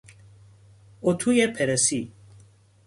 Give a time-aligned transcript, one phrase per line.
[1.01, 2.11] اتوی پرسی